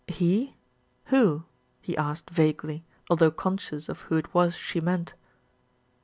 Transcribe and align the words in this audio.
"He! 0.07 0.55
Who?" 1.13 1.43
he 1.79 1.95
asked 1.95 2.31
vaguely, 2.31 2.83
although 3.07 3.29
conscious 3.29 3.87
of 3.87 4.01
who 4.09 4.17
it 4.17 4.33
was 4.33 4.55
she 4.55 4.81
meant. 4.81 5.13